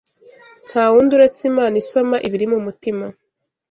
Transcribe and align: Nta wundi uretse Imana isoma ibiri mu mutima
Nta 0.69 0.83
wundi 0.91 1.11
uretse 1.13 1.41
Imana 1.51 1.75
isoma 1.83 2.15
ibiri 2.27 2.45
mu 2.53 2.59
mutima 2.65 3.05